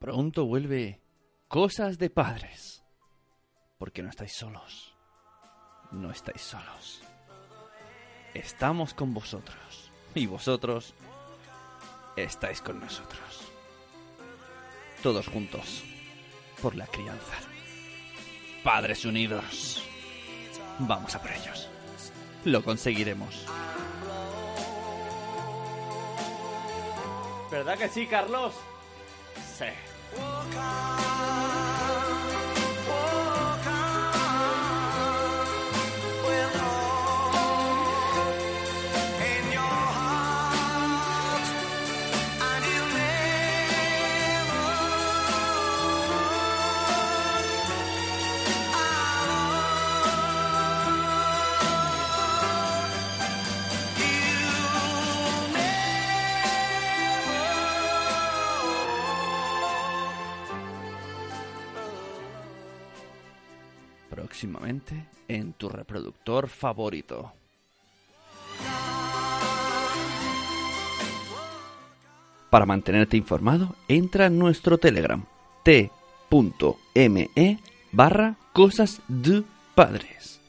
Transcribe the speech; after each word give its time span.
Pronto 0.00 0.46
vuelve 0.46 0.98
Cosas 1.46 1.98
de 1.98 2.08
Padres. 2.08 2.82
Porque 3.76 4.02
no 4.02 4.08
estáis 4.08 4.32
solos. 4.32 4.96
No 5.92 6.10
estáis 6.10 6.40
solos. 6.40 7.02
Estamos 8.32 8.94
con 8.94 9.12
vosotros. 9.12 9.92
Y 10.14 10.24
vosotros 10.24 10.94
estáis 12.16 12.62
con 12.62 12.80
nosotros. 12.80 13.52
Todos 15.02 15.28
juntos. 15.28 15.84
Por 16.62 16.76
la 16.76 16.86
crianza. 16.86 17.36
Padres 18.64 19.04
unidos. 19.04 19.84
Vamos 20.78 21.14
a 21.14 21.20
por 21.20 21.30
ellos. 21.30 21.68
Lo 22.46 22.64
conseguiremos. 22.64 23.44
¿Verdad 27.50 27.76
que 27.76 27.88
sí, 27.90 28.06
Carlos? 28.06 28.54
Sí. 29.58 29.66
Walk 30.16 30.56
on. 30.56 31.19
Próximamente 64.10 65.06
en 65.28 65.52
tu 65.52 65.68
reproductor 65.68 66.48
favorito. 66.48 67.32
Para 72.50 72.66
mantenerte 72.66 73.16
informado, 73.16 73.76
entra 73.86 74.26
en 74.26 74.38
nuestro 74.38 74.76
Telegram 74.78 75.24
t.me 75.62 77.58
barra 77.92 78.36
cosas 78.52 79.00
de 79.06 79.44
padres. 79.76 80.39